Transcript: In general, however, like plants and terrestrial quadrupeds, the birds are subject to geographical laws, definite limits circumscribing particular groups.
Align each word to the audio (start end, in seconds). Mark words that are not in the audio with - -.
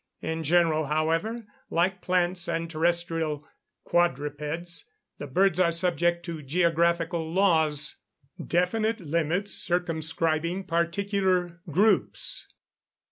In 0.23 0.43
general, 0.43 0.87
however, 0.87 1.45
like 1.69 2.01
plants 2.01 2.47
and 2.47 2.67
terrestrial 2.71 3.47
quadrupeds, 3.83 4.85
the 5.19 5.27
birds 5.27 5.59
are 5.59 5.71
subject 5.71 6.25
to 6.25 6.41
geographical 6.41 7.31
laws, 7.31 7.97
definite 8.43 8.99
limits 8.99 9.53
circumscribing 9.53 10.63
particular 10.63 11.61
groups. 11.69 12.47